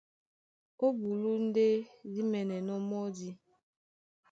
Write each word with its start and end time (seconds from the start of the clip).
Ó 0.85 0.87
bulú 0.99 1.31
ndé 1.45 1.67
dí 2.11 2.19
mɛ́nɛnɔ́ 2.31 2.77
mɔ́di. 2.89 3.29